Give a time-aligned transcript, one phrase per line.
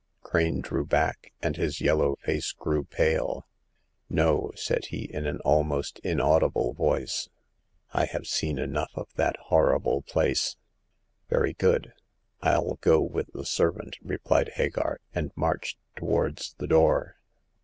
[0.23, 3.45] Crane drew back, and his yellow face grew pale.
[3.79, 7.29] '* No," said he, in an almost inaudible voice."
[7.93, 10.55] I have seen enough of that horrible place!""
[11.29, 11.93] Very good;
[12.43, 17.17] FU go with the servant," replied Hagar, and marched towards the door.